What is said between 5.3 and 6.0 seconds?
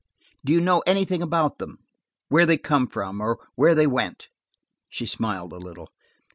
a little.